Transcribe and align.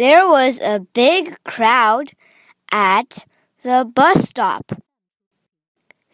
There 0.00 0.26
was 0.26 0.58
a 0.62 0.80
big 0.80 1.36
crowd 1.44 2.12
at 2.72 3.26
the 3.62 3.84
bus 3.84 4.30
stop. 4.30 4.72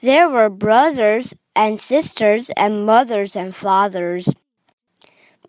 There 0.02 0.28
were 0.28 0.50
brothers 0.50 1.34
and 1.54 1.78
sisters 1.78 2.50
and 2.56 2.84
mothers 2.84 3.36
and 3.36 3.54
fathers. 3.54 4.34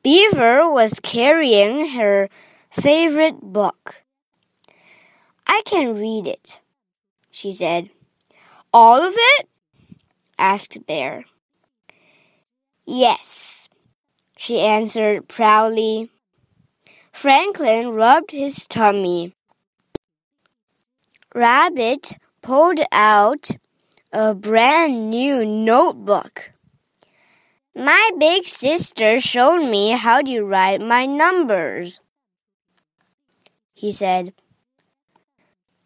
Beaver 0.04 0.70
was 0.70 1.00
carrying 1.00 1.98
her 1.98 2.30
favorite 2.70 3.42
book. 3.42 4.04
I 5.48 5.64
can 5.66 5.96
read 5.96 6.28
it, 6.28 6.60
she 7.32 7.52
said. 7.52 7.90
All 8.72 9.02
of 9.02 9.16
it? 9.18 9.50
asked 10.38 10.86
Bear. 10.86 11.26
Yes, 12.86 13.68
she 14.38 14.60
answered 14.60 15.28
proudly. 15.28 16.12
Franklin 17.18 17.90
rubbed 17.94 18.30
his 18.30 18.68
tummy. 18.68 19.34
Rabbit 21.34 22.20
pulled 22.44 22.80
out 22.92 23.50
a 24.14 24.36
brand 24.36 25.10
new 25.10 25.44
notebook. 25.44 26.52
My 27.76 28.12
big 28.20 28.48
sister 28.48 29.20
showed 29.20 29.66
me 29.66 29.94
how 29.94 30.22
to 30.22 30.44
write 30.44 30.80
my 30.80 31.08
numbers, 31.08 32.00
he 33.74 33.92
said. 33.92 34.32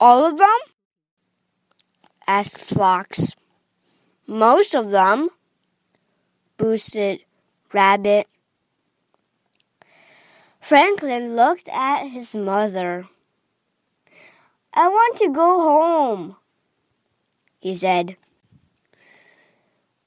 All 0.01 0.25
of 0.25 0.37
them? 0.37 0.59
asked 2.27 2.65
Fox. 2.65 3.37
Most 4.27 4.75
of 4.75 4.91
them, 4.91 5.29
boosted 6.57 7.21
Rabbit. 7.71 8.27
Franklin 10.71 11.35
looked 11.35 11.67
at 11.67 12.05
his 12.05 12.33
mother. 12.33 13.09
I 14.73 14.87
want 14.87 15.17
to 15.17 15.27
go 15.27 15.59
home, 15.59 16.37
he 17.59 17.75
said. 17.75 18.15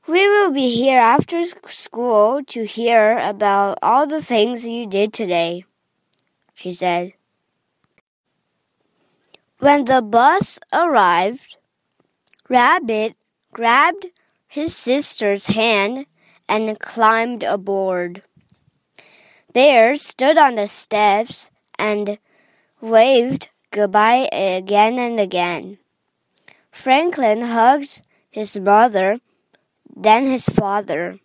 We 0.09 0.27
will 0.27 0.53
be 0.53 0.75
here 0.75 0.99
after 0.99 1.45
school 1.67 2.43
to 2.45 2.65
hear 2.65 3.19
about 3.19 3.79
all 3.83 4.07
the 4.07 4.23
things 4.23 4.65
you 4.65 4.87
did 4.87 5.13
today, 5.13 5.67
she 6.55 6.73
said. 6.73 7.13
When 9.59 9.85
the 9.85 10.01
bus 10.01 10.59
arrived, 10.73 11.59
Rabbit 12.49 13.17
grabbed 13.53 14.07
his 14.49 14.75
sister's 14.75 15.49
hand 15.49 16.07
and 16.49 16.81
climbed 16.81 17.43
aboard. 17.43 18.23
Bear 19.55 19.95
stood 19.95 20.37
on 20.37 20.57
the 20.57 20.67
steps 20.67 21.49
and 21.79 22.19
waved 22.81 23.51
goodbye 23.71 24.29
again 24.33 24.99
and 24.99 25.21
again. 25.21 25.79
Franklin 26.73 27.43
hugs 27.43 28.03
his 28.31 28.59
mother, 28.59 29.21
then 29.95 30.27
his 30.27 30.49
father. 30.49 31.21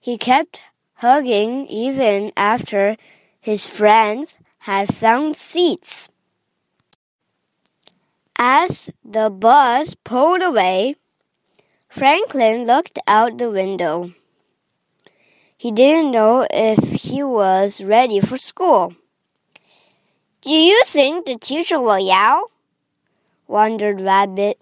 He 0.00 0.18
kept 0.18 0.60
hugging 0.94 1.68
even 1.68 2.32
after 2.36 2.96
his 3.40 3.70
friends 3.70 4.36
had 4.66 4.92
found 4.92 5.36
seats. 5.36 6.08
As 8.36 8.92
the 9.04 9.30
bus 9.30 9.94
pulled 10.02 10.42
away, 10.42 10.96
Franklin 11.88 12.66
looked 12.66 12.98
out 13.06 13.38
the 13.38 13.52
window. 13.52 14.10
He 15.56 15.70
didn't 15.70 16.10
know 16.10 16.44
if 16.50 16.91
he 17.12 17.22
was 17.22 17.84
ready 17.84 18.20
for 18.20 18.38
school. 18.38 18.96
Do 20.40 20.50
you 20.50 20.82
think 20.86 21.26
the 21.26 21.36
teacher 21.36 21.78
will 21.78 22.00
yell? 22.00 22.50
wondered 23.46 24.00
Rabbit, 24.00 24.58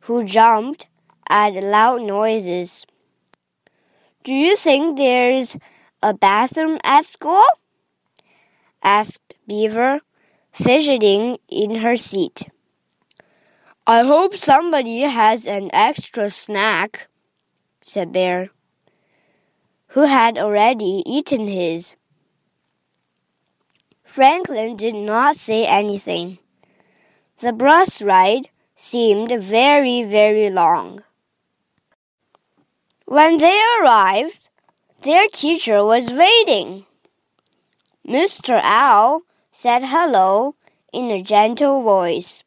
who 0.00 0.22
jumped 0.22 0.86
at 1.30 1.54
loud 1.54 2.02
noises. 2.02 2.84
Do 4.22 4.34
you 4.34 4.54
think 4.54 4.98
there's 4.98 5.58
a 6.02 6.12
bathroom 6.12 6.78
at 6.84 7.06
school? 7.06 7.48
asked 8.82 9.34
Beaver, 9.48 10.00
fidgeting 10.52 11.38
in 11.48 11.76
her 11.76 11.96
seat. 11.96 12.48
I 13.86 14.02
hope 14.02 14.36
somebody 14.36 15.00
has 15.00 15.46
an 15.46 15.70
extra 15.72 16.28
snack, 16.28 17.08
said 17.80 18.12
Bear, 18.12 18.50
who 19.98 20.04
had 20.04 20.38
already 20.38 21.02
eaten 21.04 21.48
his. 21.48 21.96
Franklin 24.04 24.76
did 24.76 24.94
not 24.94 25.34
say 25.34 25.66
anything. 25.66 26.38
The 27.40 27.52
bus 27.52 28.00
ride 28.00 28.48
seemed 28.76 29.32
very, 29.42 30.04
very 30.04 30.50
long. 30.50 31.02
When 33.06 33.38
they 33.38 33.60
arrived, 33.80 34.50
their 35.00 35.26
teacher 35.26 35.84
was 35.84 36.12
waiting. 36.12 36.86
Mr. 38.06 38.60
Owl 38.62 39.22
said 39.50 39.82
hello 39.82 40.54
in 40.92 41.10
a 41.10 41.24
gentle 41.24 41.82
voice. 41.82 42.44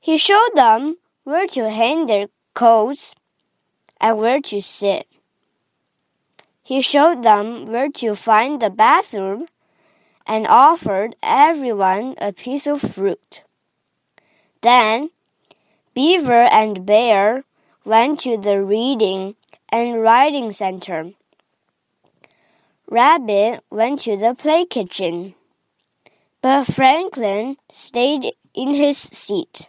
He 0.00 0.16
showed 0.16 0.54
them 0.54 0.96
where 1.24 1.46
to 1.48 1.68
hang 1.68 2.06
their 2.06 2.28
coats 2.54 3.14
and 4.00 4.16
where 4.16 4.40
to 4.40 4.62
sit. 4.62 5.06
He 6.64 6.80
showed 6.80 7.22
them 7.22 7.66
where 7.66 7.90
to 8.00 8.14
find 8.14 8.60
the 8.60 8.70
bathroom 8.70 9.46
and 10.26 10.46
offered 10.46 11.14
everyone 11.22 12.14
a 12.16 12.32
piece 12.32 12.66
of 12.66 12.80
fruit. 12.80 13.42
Then 14.62 15.10
Beaver 15.92 16.48
and 16.50 16.86
Bear 16.86 17.44
went 17.84 18.20
to 18.20 18.38
the 18.38 18.64
reading 18.64 19.36
and 19.68 20.00
writing 20.00 20.50
center. 20.52 21.12
Rabbit 22.88 23.62
went 23.70 24.00
to 24.00 24.16
the 24.16 24.34
play 24.34 24.64
kitchen, 24.64 25.34
but 26.40 26.64
Franklin 26.64 27.58
stayed 27.68 28.32
in 28.54 28.72
his 28.72 28.96
seat. 28.96 29.68